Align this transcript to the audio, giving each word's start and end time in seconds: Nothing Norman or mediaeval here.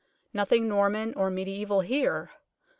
Nothing 0.33 0.67
Norman 0.67 1.13
or 1.13 1.29
mediaeval 1.29 1.81
here. 1.81 2.31